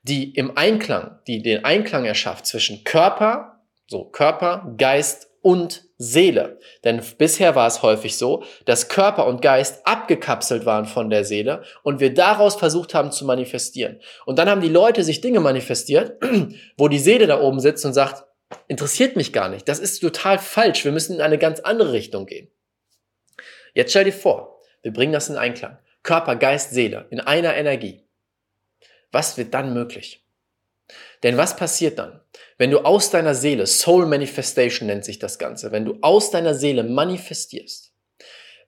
Die 0.04 0.34
im 0.34 0.56
Einklang, 0.56 1.20
die 1.28 1.42
den 1.42 1.66
Einklang 1.66 2.06
erschafft 2.06 2.46
zwischen 2.46 2.86
Körper, 2.86 3.53
so, 3.88 4.06
Körper, 4.06 4.74
Geist 4.78 5.30
und 5.42 5.84
Seele. 5.98 6.58
Denn 6.84 7.02
bisher 7.18 7.54
war 7.54 7.68
es 7.68 7.82
häufig 7.82 8.18
so, 8.18 8.44
dass 8.66 8.88
Körper 8.88 9.28
und 9.28 9.42
Geist 9.42 9.86
abgekapselt 9.86 10.66
waren 10.66 10.86
von 10.86 11.10
der 11.10 11.26
Seele 11.26 11.64
und 11.84 12.00
wir 12.00 12.14
daraus 12.14 12.56
versucht 12.56 12.94
haben 12.94 13.12
zu 13.12 13.26
manifestieren. 13.26 14.00
Und 14.26 14.40
dann 14.40 14.50
haben 14.50 14.62
die 14.62 14.70
Leute 14.70 15.04
sich 15.04 15.22
Dinge 15.22 15.42
manifestiert, 15.42 16.22
wo 16.78 16.88
die 16.88 17.00
Seele 17.00 17.28
da 17.28 17.42
oben 17.42 17.60
sitzt 17.60 17.86
und 17.86 17.94
sagt, 17.94 18.26
interessiert 18.68 19.16
mich 19.16 19.34
gar 19.34 19.50
nicht. 19.50 19.68
Das 19.68 19.80
ist 19.80 20.00
total 20.00 20.40
falsch. 20.40 20.86
Wir 20.86 20.92
müssen 20.92 21.16
in 21.16 21.22
eine 21.22 21.38
ganz 21.38 21.60
andere 21.60 21.92
Richtung 21.92 22.26
gehen. 22.26 22.50
Jetzt 23.74 23.92
stell 23.92 24.06
dir 24.06 24.14
vor, 24.14 24.60
wir 24.82 24.94
bringen 24.94 25.14
das 25.14 25.30
in 25.30 25.36
Einklang. 25.36 25.78
Körper, 26.04 26.36
Geist, 26.36 26.72
Seele 26.72 27.08
in 27.10 27.20
einer 27.20 27.56
Energie. 27.56 28.04
Was 29.12 29.38
wird 29.38 29.54
dann 29.54 29.74
möglich? 29.74 30.23
Denn 31.24 31.38
was 31.38 31.56
passiert 31.56 32.00
dann? 32.00 32.22
Wenn 32.58 32.72
du 32.72 32.80
aus 32.80 33.10
deiner 33.10 33.36
Seele, 33.36 33.66
Soul 33.66 34.06
Manifestation 34.06 34.88
nennt 34.88 35.06
sich 35.06 35.20
das 35.20 35.40
Ganze, 35.40 35.72
wenn 35.72 35.86
du 35.86 35.98
aus 36.02 36.32
deiner 36.32 36.54
Seele 36.54 36.84
manifestierst, 36.84 37.94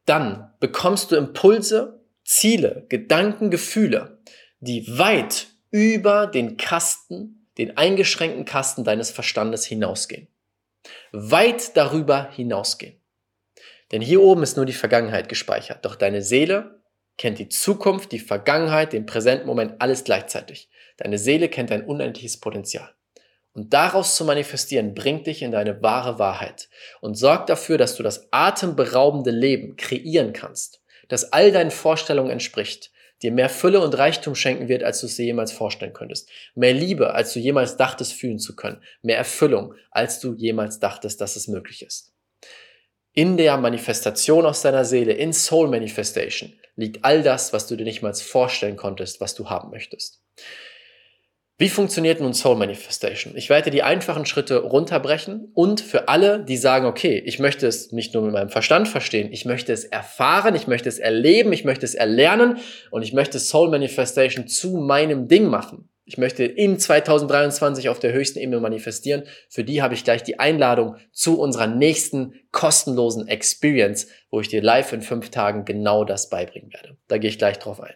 dann 0.06 0.54
bekommst 0.60 1.12
du 1.12 1.16
Impulse, 1.16 2.02
Ziele, 2.24 2.86
Gedanken, 2.90 3.52
Gefühle, 3.52 4.20
die 4.60 4.86
weit 4.98 5.48
über 5.72 6.28
den 6.28 6.58
Kasten, 6.58 7.48
den 7.58 7.78
eingeschränkten 7.78 8.46
Kasten 8.46 8.84
deines 8.84 9.12
Verstandes 9.12 9.66
hinausgehen. 9.66 10.28
Weit 11.12 11.76
darüber 11.76 12.30
hinausgehen. 12.32 13.02
Denn 13.92 14.02
hier 14.02 14.22
oben 14.22 14.44
ist 14.44 14.58
nur 14.58 14.66
die 14.66 14.74
Vergangenheit 14.74 15.30
gespeichert, 15.30 15.86
doch 15.86 15.96
deine 15.96 16.22
Seele 16.22 16.82
kennt 17.18 17.40
die 17.40 17.50
Zukunft, 17.50 18.12
die 18.12 18.20
Vergangenheit, 18.20 18.94
den 18.94 19.06
Präsentmoment, 19.06 19.76
alles 19.80 20.04
gleichzeitig. 20.04 20.70
Deine 20.98 21.18
Seele 21.18 21.50
kennt 21.50 21.72
dein 21.72 21.86
unendliches 21.86 22.40
Potenzial. 22.40 22.90
Und 23.54 23.74
daraus 23.74 24.16
zu 24.16 24.26
manifestieren, 24.26 24.94
bringt 24.94 25.28
dich 25.28 25.42
in 25.42 25.52
deine 25.52 25.82
wahre 25.82 26.20
Wahrheit 26.20 26.68
und 27.00 27.16
sorgt 27.16 27.50
dafür, 27.50 27.78
dass 27.78 27.96
du 27.96 28.04
das 28.04 28.28
atemberaubende 28.32 29.32
Leben 29.32 29.78
kreieren 29.78 30.34
kannst. 30.34 30.82
das 31.08 31.32
all 31.34 31.52
deinen 31.52 31.70
Vorstellungen 31.70 32.32
entspricht, 32.32 32.92
dir 33.22 33.32
mehr 33.32 33.50
Fülle 33.50 33.80
und 33.80 33.98
Reichtum 33.98 34.36
schenken 34.36 34.68
wird, 34.68 34.84
als 34.84 35.02
du 35.02 35.06
es 35.06 35.16
dir 35.16 35.26
jemals 35.26 35.52
vorstellen 35.52 35.94
könntest. 35.94 36.30
Mehr 36.56 36.74
Liebe, 36.74 37.14
als 37.14 37.34
du 37.34 37.40
jemals 37.40 37.78
dachtest 37.78 38.14
fühlen 38.14 38.40
zu 38.40 38.56
können. 38.56 38.82
Mehr 39.02 39.18
Erfüllung, 39.18 39.76
als 39.92 40.20
du 40.20 40.34
jemals 40.34 40.80
dachtest, 40.80 41.22
dass 41.22 41.36
es 41.36 41.48
möglich 41.48 41.84
ist. 41.84 42.12
In 43.14 43.38
der 43.38 43.58
Manifestation 43.58 44.46
aus 44.46 44.62
deiner 44.62 44.84
Seele, 44.84 45.14
in 45.14 45.32
Soul 45.32 45.70
Manifestation, 45.70 46.54
liegt 46.76 47.06
all 47.06 47.24
das, 47.24 47.54
was 47.54 47.68
du 47.68 47.76
dir 47.78 47.86
nicht 47.86 48.02
mal 48.02 48.14
vorstellen 48.14 48.76
konntest, 48.76 49.22
was 49.22 49.36
du 49.36 49.50
haben 49.50 49.70
möchtest. 49.70 50.22
Wie 51.58 51.70
funktioniert 51.70 52.20
nun 52.20 52.34
Soul 52.34 52.58
Manifestation? 52.58 53.38
Ich 53.38 53.50
werde 53.50 53.72
die 53.72 53.82
einfachen 53.82 54.26
Schritte 54.26 54.58
runterbrechen 54.58 55.52
und 55.54 55.80
für 55.80 56.10
alle, 56.10 56.44
die 56.44 56.58
sagen, 56.58 56.86
okay, 56.86 57.24
ich 57.26 57.40
möchte 57.40 57.66
es 57.66 57.94
nicht 57.94 58.14
nur 58.14 58.24
mit 58.24 58.34
meinem 58.34 58.50
Verstand 58.50 58.90
verstehen, 58.90 59.32
ich 59.32 59.46
möchte 59.46 59.72
es 59.72 59.86
erfahren, 59.86 60.54
ich 60.56 60.68
möchte 60.68 60.90
es 60.90 61.00
erleben, 61.00 61.54
ich 61.54 61.64
möchte 61.64 61.86
es 61.86 61.96
erlernen 61.96 62.58
und 62.92 63.04
ich 63.04 63.14
möchte 63.14 63.40
Soul 63.40 63.70
Manifestation 63.70 64.48
zu 64.48 64.76
meinem 64.76 65.30
Ding 65.30 65.48
machen. 65.48 65.88
Ich 66.04 66.18
möchte 66.18 66.44
in 66.44 66.78
2023 66.78 67.88
auf 67.88 68.00
der 68.00 68.12
höchsten 68.12 68.40
Ebene 68.40 68.60
manifestieren. 68.60 69.24
Für 69.48 69.64
die 69.64 69.82
habe 69.82 69.94
ich 69.94 70.04
gleich 70.04 70.24
die 70.24 70.40
Einladung 70.40 70.98
zu 71.14 71.40
unserer 71.40 71.68
nächsten 71.68 72.34
kostenlosen 72.52 73.30
Experience, 73.30 74.10
wo 74.30 74.42
ich 74.42 74.50
dir 74.50 74.62
live 74.62 74.92
in 74.92 75.02
fünf 75.02 75.30
Tagen 75.32 75.64
genau 75.64 76.04
das 76.04 76.30
beibringen 76.30 76.74
werde. 76.74 76.98
Da 77.08 77.18
gehe 77.18 77.30
ich 77.30 77.40
gleich 77.40 77.60
drauf 77.60 77.80
ein. 77.80 77.96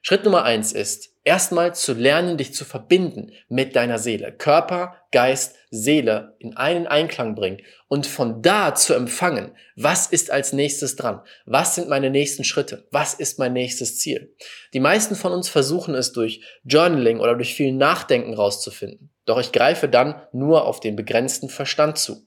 Schritt 0.00 0.24
Nummer 0.24 0.44
eins 0.44 0.72
ist, 0.72 1.15
erstmal 1.26 1.74
zu 1.74 1.92
lernen, 1.92 2.38
dich 2.38 2.54
zu 2.54 2.64
verbinden 2.64 3.32
mit 3.48 3.76
deiner 3.76 3.98
Seele. 3.98 4.32
Körper, 4.32 4.96
Geist, 5.10 5.56
Seele 5.70 6.36
in 6.38 6.56
einen 6.56 6.86
Einklang 6.86 7.34
bringen 7.34 7.60
und 7.88 8.06
von 8.06 8.42
da 8.42 8.74
zu 8.74 8.94
empfangen, 8.94 9.50
was 9.74 10.06
ist 10.06 10.30
als 10.30 10.52
nächstes 10.52 10.94
dran? 10.94 11.20
Was 11.44 11.74
sind 11.74 11.88
meine 11.88 12.10
nächsten 12.10 12.44
Schritte? 12.44 12.86
Was 12.92 13.12
ist 13.12 13.38
mein 13.38 13.52
nächstes 13.52 13.98
Ziel? 13.98 14.34
Die 14.72 14.80
meisten 14.80 15.16
von 15.16 15.32
uns 15.32 15.48
versuchen 15.48 15.94
es 15.94 16.12
durch 16.12 16.42
Journaling 16.64 17.18
oder 17.18 17.34
durch 17.34 17.54
viel 17.54 17.72
Nachdenken 17.72 18.32
rauszufinden. 18.32 19.10
Doch 19.26 19.40
ich 19.40 19.50
greife 19.50 19.88
dann 19.88 20.22
nur 20.32 20.64
auf 20.64 20.78
den 20.78 20.94
begrenzten 20.94 21.48
Verstand 21.48 21.98
zu. 21.98 22.24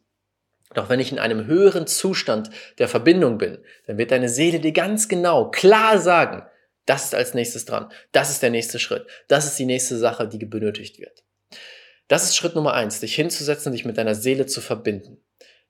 Doch 0.75 0.89
wenn 0.89 0.99
ich 0.99 1.11
in 1.11 1.19
einem 1.19 1.47
höheren 1.47 1.87
Zustand 1.87 2.49
der 2.77 2.89
Verbindung 2.89 3.37
bin, 3.37 3.59
dann 3.87 3.97
wird 3.97 4.11
deine 4.11 4.29
Seele 4.29 4.59
dir 4.59 4.73
ganz 4.73 5.07
genau 5.07 5.49
klar 5.49 5.99
sagen, 5.99 6.43
das 6.89 7.05
ist 7.05 7.15
als 7.15 7.35
nächstes 7.35 7.65
dran. 7.65 7.91
Das 8.11 8.31
ist 8.31 8.41
der 8.41 8.49
nächste 8.49 8.79
Schritt. 8.79 9.05
Das 9.27 9.45
ist 9.45 9.59
die 9.59 9.65
nächste 9.65 9.97
Sache, 9.97 10.27
die 10.27 10.43
benötigt 10.45 10.99
wird. 10.99 11.23
Das 12.07 12.23
ist 12.23 12.35
Schritt 12.35 12.55
Nummer 12.55 12.73
eins, 12.73 12.99
dich 12.99 13.13
hinzusetzen, 13.13 13.71
dich 13.71 13.85
mit 13.85 13.97
deiner 13.97 14.15
Seele 14.15 14.47
zu 14.47 14.59
verbinden. 14.59 15.17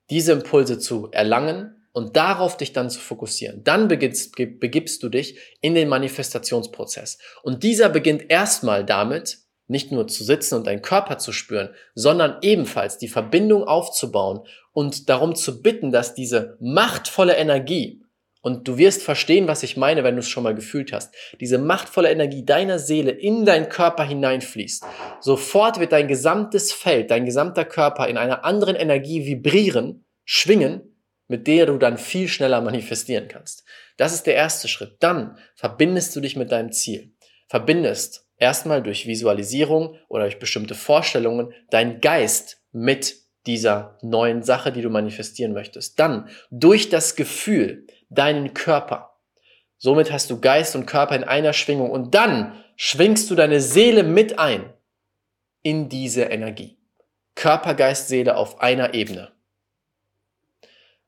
Diese 0.08 0.32
Impulse 0.32 0.78
zu 0.78 1.10
erlangen 1.12 1.76
und 1.92 2.16
darauf 2.16 2.56
dich 2.56 2.72
dann 2.72 2.88
zu 2.88 2.98
fokussieren. 2.98 3.62
Dann 3.64 3.88
begibst, 3.88 4.34
begibst 4.34 5.02
du 5.02 5.10
dich 5.10 5.38
in 5.60 5.74
den 5.74 5.88
Manifestationsprozess. 5.88 7.18
Und 7.42 7.62
dieser 7.62 7.90
beginnt 7.90 8.30
erstmal 8.30 8.84
damit, 8.84 9.40
nicht 9.66 9.92
nur 9.92 10.08
zu 10.08 10.24
sitzen 10.24 10.54
und 10.56 10.66
deinen 10.66 10.82
Körper 10.82 11.18
zu 11.18 11.32
spüren, 11.32 11.70
sondern 11.94 12.38
ebenfalls 12.40 12.98
die 12.98 13.08
Verbindung 13.08 13.64
aufzubauen 13.64 14.40
und 14.72 15.08
darum 15.08 15.34
zu 15.34 15.62
bitten, 15.62 15.92
dass 15.92 16.14
diese 16.14 16.56
machtvolle 16.60 17.36
Energie, 17.36 17.99
und 18.42 18.66
du 18.66 18.78
wirst 18.78 19.02
verstehen, 19.02 19.48
was 19.48 19.62
ich 19.62 19.76
meine, 19.76 20.04
wenn 20.04 20.14
du 20.14 20.20
es 20.20 20.28
schon 20.28 20.44
mal 20.44 20.54
gefühlt 20.54 20.92
hast. 20.92 21.14
Diese 21.40 21.58
machtvolle 21.58 22.10
Energie 22.10 22.44
deiner 22.44 22.78
Seele 22.78 23.10
in 23.10 23.44
deinen 23.44 23.68
Körper 23.68 24.04
hineinfließt. 24.04 24.84
Sofort 25.20 25.78
wird 25.78 25.92
dein 25.92 26.08
gesamtes 26.08 26.72
Feld, 26.72 27.10
dein 27.10 27.26
gesamter 27.26 27.64
Körper 27.64 28.08
in 28.08 28.16
einer 28.16 28.44
anderen 28.44 28.76
Energie 28.76 29.26
vibrieren, 29.26 30.04
schwingen, 30.24 30.90
mit 31.28 31.46
der 31.46 31.66
du 31.66 31.78
dann 31.78 31.98
viel 31.98 32.28
schneller 32.28 32.60
manifestieren 32.60 33.28
kannst. 33.28 33.64
Das 33.96 34.12
ist 34.12 34.26
der 34.26 34.34
erste 34.34 34.68
Schritt. 34.68 34.96
Dann 35.00 35.38
verbindest 35.54 36.16
du 36.16 36.20
dich 36.20 36.34
mit 36.34 36.50
deinem 36.50 36.72
Ziel. 36.72 37.12
Verbindest 37.48 38.26
erstmal 38.38 38.82
durch 38.82 39.06
Visualisierung 39.06 39.96
oder 40.08 40.24
durch 40.24 40.38
bestimmte 40.38 40.74
Vorstellungen 40.74 41.52
deinen 41.70 42.00
Geist 42.00 42.62
mit 42.72 43.16
dieser 43.46 43.98
neuen 44.02 44.42
Sache, 44.42 44.72
die 44.72 44.82
du 44.82 44.90
manifestieren 44.90 45.52
möchtest. 45.52 45.98
Dann 45.98 46.28
durch 46.50 46.88
das 46.88 47.16
Gefühl, 47.16 47.86
deinen 48.10 48.54
Körper. 48.54 49.16
Somit 49.78 50.12
hast 50.12 50.30
du 50.30 50.40
Geist 50.40 50.76
und 50.76 50.86
Körper 50.86 51.16
in 51.16 51.24
einer 51.24 51.52
Schwingung 51.52 51.90
und 51.90 52.14
dann 52.14 52.62
schwingst 52.76 53.30
du 53.30 53.34
deine 53.34 53.60
Seele 53.60 54.02
mit 54.02 54.38
ein 54.38 54.72
in 55.62 55.88
diese 55.88 56.24
Energie. 56.24 56.76
Körper, 57.34 57.74
Geist, 57.74 58.08
Seele 58.08 58.36
auf 58.36 58.60
einer 58.60 58.94
Ebene. 58.94 59.32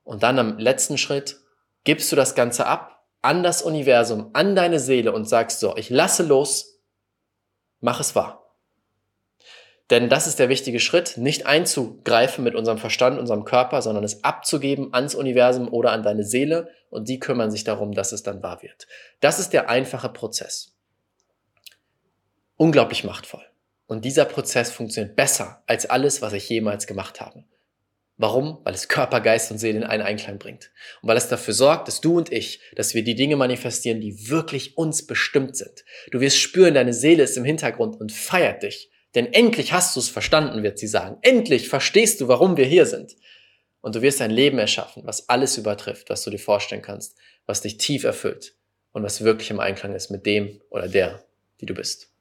Und 0.04 0.22
dann 0.22 0.38
am 0.38 0.58
letzten 0.58 0.96
Schritt 0.98 1.38
gibst 1.84 2.10
du 2.10 2.16
das 2.16 2.34
Ganze 2.34 2.66
ab 2.66 2.92
an 3.22 3.44
das 3.44 3.62
Universum, 3.62 4.30
an 4.32 4.56
deine 4.56 4.80
Seele 4.80 5.12
und 5.12 5.28
sagst 5.28 5.60
so, 5.60 5.76
ich 5.76 5.90
lasse 5.90 6.24
los, 6.24 6.80
mach 7.80 8.00
es 8.00 8.16
wahr. 8.16 8.41
Denn 9.92 10.08
das 10.08 10.26
ist 10.26 10.38
der 10.38 10.48
wichtige 10.48 10.80
Schritt, 10.80 11.18
nicht 11.18 11.44
einzugreifen 11.44 12.42
mit 12.42 12.54
unserem 12.54 12.78
Verstand, 12.78 13.18
unserem 13.18 13.44
Körper, 13.44 13.82
sondern 13.82 14.04
es 14.04 14.24
abzugeben 14.24 14.94
ans 14.94 15.14
Universum 15.14 15.68
oder 15.68 15.92
an 15.92 16.02
deine 16.02 16.24
Seele 16.24 16.70
und 16.88 17.10
die 17.10 17.20
kümmern 17.20 17.50
sich 17.50 17.64
darum, 17.64 17.92
dass 17.92 18.12
es 18.12 18.22
dann 18.22 18.42
wahr 18.42 18.62
wird. 18.62 18.86
Das 19.20 19.38
ist 19.38 19.50
der 19.50 19.68
einfache 19.68 20.08
Prozess. 20.08 20.72
Unglaublich 22.56 23.04
machtvoll. 23.04 23.44
Und 23.86 24.06
dieser 24.06 24.24
Prozess 24.24 24.70
funktioniert 24.70 25.14
besser 25.14 25.62
als 25.66 25.84
alles, 25.84 26.22
was 26.22 26.32
ich 26.32 26.48
jemals 26.48 26.86
gemacht 26.86 27.20
habe. 27.20 27.44
Warum? 28.16 28.60
Weil 28.64 28.72
es 28.72 28.88
Körper, 28.88 29.20
Geist 29.20 29.50
und 29.50 29.58
Seele 29.58 29.76
in 29.76 29.84
einen 29.84 30.02
Einklang 30.02 30.38
bringt. 30.38 30.70
Und 31.02 31.10
weil 31.10 31.18
es 31.18 31.28
dafür 31.28 31.52
sorgt, 31.52 31.86
dass 31.88 32.00
du 32.00 32.16
und 32.16 32.32
ich, 32.32 32.62
dass 32.76 32.94
wir 32.94 33.04
die 33.04 33.14
Dinge 33.14 33.36
manifestieren, 33.36 34.00
die 34.00 34.30
wirklich 34.30 34.78
uns 34.78 35.06
bestimmt 35.06 35.54
sind. 35.54 35.84
Du 36.12 36.20
wirst 36.20 36.38
spüren, 36.38 36.72
deine 36.72 36.94
Seele 36.94 37.24
ist 37.24 37.36
im 37.36 37.44
Hintergrund 37.44 38.00
und 38.00 38.10
feiert 38.10 38.62
dich 38.62 38.88
denn 39.14 39.32
endlich 39.32 39.72
hast 39.72 39.94
du 39.94 40.00
es 40.00 40.08
verstanden, 40.08 40.62
wird 40.62 40.78
sie 40.78 40.86
sagen. 40.86 41.18
Endlich 41.22 41.68
verstehst 41.68 42.20
du, 42.20 42.28
warum 42.28 42.56
wir 42.56 42.64
hier 42.64 42.86
sind. 42.86 43.16
Und 43.80 43.94
du 43.94 44.02
wirst 44.02 44.22
ein 44.22 44.30
Leben 44.30 44.58
erschaffen, 44.58 45.02
was 45.04 45.28
alles 45.28 45.58
übertrifft, 45.58 46.08
was 46.08 46.22
du 46.22 46.30
dir 46.30 46.38
vorstellen 46.38 46.82
kannst, 46.82 47.16
was 47.46 47.60
dich 47.60 47.78
tief 47.78 48.04
erfüllt 48.04 48.54
und 48.92 49.02
was 49.02 49.24
wirklich 49.24 49.50
im 49.50 49.60
Einklang 49.60 49.94
ist 49.94 50.10
mit 50.10 50.24
dem 50.24 50.60
oder 50.70 50.88
der, 50.88 51.24
die 51.60 51.66
du 51.66 51.74
bist. 51.74 52.11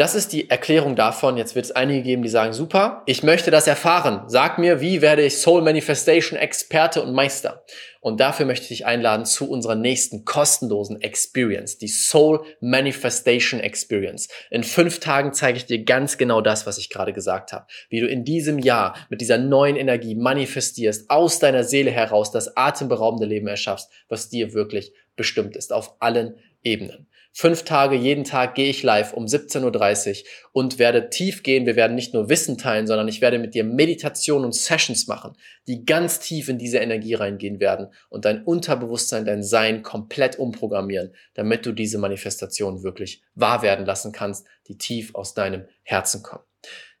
Das 0.00 0.14
ist 0.14 0.32
die 0.32 0.48
Erklärung 0.48 0.96
davon. 0.96 1.36
Jetzt 1.36 1.54
wird 1.54 1.66
es 1.66 1.72
einige 1.72 2.00
geben, 2.00 2.22
die 2.22 2.30
sagen, 2.30 2.54
super, 2.54 3.02
ich 3.04 3.22
möchte 3.22 3.50
das 3.50 3.66
erfahren. 3.66 4.22
Sag 4.28 4.56
mir, 4.56 4.80
wie 4.80 5.02
werde 5.02 5.22
ich 5.22 5.36
Soul 5.36 5.60
Manifestation 5.60 6.38
Experte 6.38 7.02
und 7.02 7.12
Meister? 7.12 7.66
Und 8.00 8.18
dafür 8.18 8.46
möchte 8.46 8.62
ich 8.62 8.68
dich 8.68 8.86
einladen 8.86 9.26
zu 9.26 9.50
unserer 9.50 9.74
nächsten 9.74 10.24
kostenlosen 10.24 11.02
Experience, 11.02 11.76
die 11.76 11.88
Soul 11.88 12.42
Manifestation 12.62 13.60
Experience. 13.60 14.28
In 14.50 14.64
fünf 14.64 15.00
Tagen 15.00 15.34
zeige 15.34 15.58
ich 15.58 15.66
dir 15.66 15.84
ganz 15.84 16.16
genau 16.16 16.40
das, 16.40 16.66
was 16.66 16.78
ich 16.78 16.88
gerade 16.88 17.12
gesagt 17.12 17.52
habe. 17.52 17.66
Wie 17.90 18.00
du 18.00 18.06
in 18.06 18.24
diesem 18.24 18.58
Jahr 18.58 18.96
mit 19.10 19.20
dieser 19.20 19.36
neuen 19.36 19.76
Energie 19.76 20.14
manifestierst, 20.14 21.10
aus 21.10 21.40
deiner 21.40 21.62
Seele 21.62 21.90
heraus 21.90 22.30
das 22.30 22.56
atemberaubende 22.56 23.26
Leben 23.26 23.48
erschaffst, 23.48 23.90
was 24.08 24.30
dir 24.30 24.54
wirklich 24.54 24.94
bestimmt 25.14 25.56
ist, 25.56 25.74
auf 25.74 25.96
allen 26.00 26.38
Ebenen. 26.62 27.06
Fünf 27.32 27.62
Tage, 27.62 27.94
jeden 27.94 28.24
Tag 28.24 28.56
gehe 28.56 28.68
ich 28.68 28.82
live 28.82 29.12
um 29.12 29.24
17.30 29.24 30.08
Uhr 30.22 30.28
und 30.52 30.78
werde 30.80 31.10
tief 31.10 31.44
gehen. 31.44 31.64
Wir 31.64 31.76
werden 31.76 31.94
nicht 31.94 32.12
nur 32.12 32.28
Wissen 32.28 32.58
teilen, 32.58 32.88
sondern 32.88 33.06
ich 33.06 33.20
werde 33.20 33.38
mit 33.38 33.54
dir 33.54 33.62
Meditation 33.62 34.44
und 34.44 34.54
Sessions 34.54 35.06
machen, 35.06 35.36
die 35.68 35.84
ganz 35.84 36.18
tief 36.18 36.48
in 36.48 36.58
diese 36.58 36.78
Energie 36.78 37.14
reingehen 37.14 37.60
werden 37.60 37.92
und 38.08 38.24
dein 38.24 38.42
Unterbewusstsein, 38.44 39.24
dein 39.24 39.44
Sein 39.44 39.82
komplett 39.82 40.40
umprogrammieren, 40.40 41.14
damit 41.34 41.64
du 41.66 41.72
diese 41.72 41.98
Manifestation 41.98 42.82
wirklich 42.82 43.22
wahr 43.34 43.62
werden 43.62 43.86
lassen 43.86 44.10
kannst, 44.10 44.46
die 44.66 44.76
tief 44.76 45.14
aus 45.14 45.32
deinem 45.32 45.66
Herzen 45.82 46.24
kommen. 46.24 46.44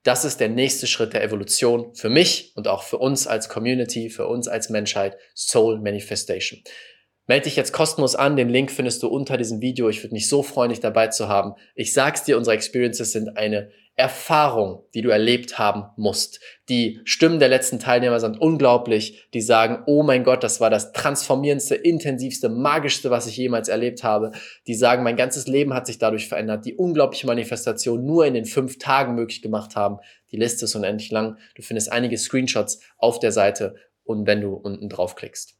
Das 0.04 0.24
ist 0.24 0.40
der 0.40 0.48
nächste 0.48 0.86
Schritt 0.86 1.12
der 1.12 1.22
Evolution 1.22 1.94
für 1.94 2.08
mich 2.08 2.52
und 2.54 2.68
auch 2.68 2.84
für 2.84 2.96
uns 2.98 3.26
als 3.26 3.48
Community, 3.48 4.08
für 4.08 4.26
uns 4.26 4.48
als 4.48 4.70
Menschheit, 4.70 5.18
Soul 5.34 5.80
Manifestation. 5.80 6.62
Melde 7.26 7.44
dich 7.44 7.56
jetzt 7.56 7.72
kostenlos 7.72 8.16
an. 8.16 8.36
Den 8.36 8.48
Link 8.48 8.70
findest 8.70 9.02
du 9.02 9.08
unter 9.08 9.36
diesem 9.36 9.60
Video. 9.60 9.88
Ich 9.88 10.02
würde 10.02 10.14
mich 10.14 10.28
so 10.28 10.42
freuen, 10.42 10.70
dich 10.70 10.80
dabei 10.80 11.08
zu 11.08 11.28
haben. 11.28 11.54
Ich 11.74 11.92
sag's 11.92 12.24
dir, 12.24 12.36
unsere 12.36 12.56
Experiences 12.56 13.12
sind 13.12 13.36
eine 13.36 13.70
Erfahrung, 14.00 14.82
die 14.94 15.02
du 15.02 15.10
erlebt 15.10 15.58
haben 15.58 15.84
musst. 15.96 16.40
Die 16.70 17.00
Stimmen 17.04 17.38
der 17.38 17.50
letzten 17.50 17.78
Teilnehmer 17.78 18.18
sind 18.18 18.40
unglaublich. 18.40 19.28
Die 19.34 19.42
sagen, 19.42 19.82
oh 19.86 20.02
mein 20.02 20.24
Gott, 20.24 20.42
das 20.42 20.58
war 20.58 20.70
das 20.70 20.92
transformierendste, 20.92 21.74
intensivste, 21.74 22.48
magischste, 22.48 23.10
was 23.10 23.26
ich 23.26 23.36
jemals 23.36 23.68
erlebt 23.68 24.02
habe. 24.02 24.32
Die 24.66 24.74
sagen, 24.74 25.02
mein 25.02 25.16
ganzes 25.16 25.46
Leben 25.46 25.74
hat 25.74 25.86
sich 25.86 25.98
dadurch 25.98 26.28
verändert. 26.28 26.64
Die 26.64 26.74
unglaubliche 26.74 27.26
Manifestation 27.26 28.06
nur 28.06 28.24
in 28.24 28.32
den 28.32 28.46
fünf 28.46 28.78
Tagen 28.78 29.14
möglich 29.14 29.42
gemacht 29.42 29.76
haben. 29.76 29.98
Die 30.32 30.38
Liste 30.38 30.64
ist 30.64 30.74
unendlich 30.74 31.10
lang. 31.10 31.36
Du 31.54 31.62
findest 31.62 31.92
einige 31.92 32.16
Screenshots 32.16 32.80
auf 32.96 33.18
der 33.18 33.32
Seite 33.32 33.74
und 34.04 34.26
wenn 34.26 34.40
du 34.40 34.54
unten 34.54 34.88
draufklickst. 34.88 35.59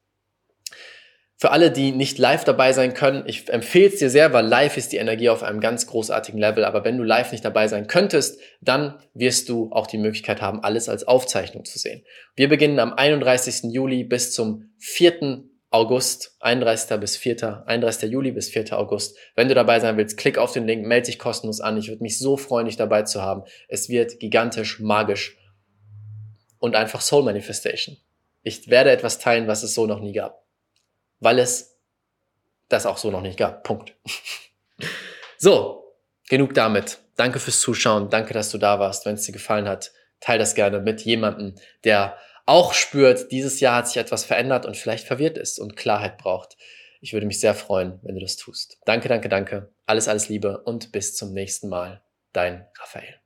Für 1.40 1.52
alle, 1.52 1.70
die 1.70 1.92
nicht 1.92 2.18
live 2.18 2.44
dabei 2.44 2.74
sein 2.74 2.92
können, 2.92 3.24
ich 3.26 3.48
empfehle 3.48 3.88
es 3.88 3.96
dir 3.98 4.10
sehr, 4.10 4.34
weil 4.34 4.44
live 4.44 4.76
ist 4.76 4.92
die 4.92 4.98
Energie 4.98 5.30
auf 5.30 5.42
einem 5.42 5.60
ganz 5.60 5.86
großartigen 5.86 6.38
Level. 6.38 6.66
Aber 6.66 6.84
wenn 6.84 6.98
du 6.98 7.02
live 7.02 7.32
nicht 7.32 7.42
dabei 7.42 7.66
sein 7.66 7.86
könntest, 7.86 8.38
dann 8.60 8.98
wirst 9.14 9.48
du 9.48 9.72
auch 9.72 9.86
die 9.86 9.96
Möglichkeit 9.96 10.42
haben, 10.42 10.62
alles 10.62 10.90
als 10.90 11.08
Aufzeichnung 11.08 11.64
zu 11.64 11.78
sehen. 11.78 12.04
Wir 12.36 12.50
beginnen 12.50 12.78
am 12.78 12.92
31. 12.92 13.72
Juli 13.72 14.04
bis 14.04 14.34
zum 14.34 14.70
4. 14.80 15.44
August, 15.70 16.36
31. 16.40 17.00
bis 17.00 17.16
4., 17.16 17.64
31. 17.66 18.10
Juli 18.10 18.32
bis 18.32 18.50
4. 18.50 18.78
August. 18.78 19.16
Wenn 19.34 19.48
du 19.48 19.54
dabei 19.54 19.80
sein 19.80 19.96
willst, 19.96 20.18
klick 20.18 20.36
auf 20.36 20.52
den 20.52 20.66
Link, 20.66 20.86
melde 20.86 21.06
dich 21.06 21.18
kostenlos 21.18 21.62
an. 21.62 21.78
Ich 21.78 21.88
würde 21.88 22.02
mich 22.02 22.18
so 22.18 22.36
freuen, 22.36 22.66
dich 22.66 22.76
dabei 22.76 23.04
zu 23.04 23.22
haben. 23.22 23.44
Es 23.66 23.88
wird 23.88 24.20
gigantisch, 24.20 24.78
magisch 24.78 25.38
und 26.58 26.76
einfach 26.76 27.00
Soul 27.00 27.22
Manifestation. 27.22 27.96
Ich 28.42 28.68
werde 28.68 28.90
etwas 28.90 29.18
teilen, 29.18 29.46
was 29.46 29.62
es 29.62 29.72
so 29.72 29.86
noch 29.86 30.00
nie 30.00 30.12
gab. 30.12 30.49
Weil 31.20 31.38
es 31.38 31.78
das 32.68 32.86
auch 32.86 32.98
so 32.98 33.10
noch 33.10 33.22
nicht 33.22 33.38
gab. 33.38 33.62
Punkt. 33.64 33.94
so, 35.38 35.94
genug 36.28 36.54
damit. 36.54 36.98
Danke 37.16 37.38
fürs 37.38 37.60
Zuschauen. 37.60 38.08
Danke, 38.10 38.32
dass 38.32 38.50
du 38.50 38.58
da 38.58 38.78
warst. 38.78 39.04
Wenn 39.06 39.14
es 39.14 39.24
dir 39.24 39.32
gefallen 39.32 39.68
hat, 39.68 39.92
teile 40.20 40.38
das 40.38 40.54
gerne 40.54 40.80
mit 40.80 41.02
jemandem, 41.02 41.54
der 41.84 42.16
auch 42.46 42.72
spürt, 42.72 43.30
dieses 43.30 43.60
Jahr 43.60 43.76
hat 43.76 43.88
sich 43.88 43.98
etwas 43.98 44.24
verändert 44.24 44.66
und 44.66 44.76
vielleicht 44.76 45.06
verwirrt 45.06 45.38
ist 45.38 45.58
und 45.58 45.76
Klarheit 45.76 46.18
braucht. 46.18 46.56
Ich 47.00 47.12
würde 47.12 47.26
mich 47.26 47.40
sehr 47.40 47.54
freuen, 47.54 47.98
wenn 48.02 48.14
du 48.14 48.20
das 48.20 48.36
tust. 48.36 48.78
Danke, 48.84 49.08
danke, 49.08 49.28
danke. 49.28 49.72
Alles, 49.86 50.08
alles 50.08 50.28
Liebe 50.28 50.58
und 50.62 50.92
bis 50.92 51.16
zum 51.16 51.32
nächsten 51.32 51.68
Mal. 51.68 52.02
Dein 52.32 52.66
Raphael. 52.78 53.19